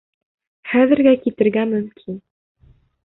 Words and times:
Хәҙергә 0.71 1.13
китергә 1.27 1.67
мөмкин. 1.75 2.21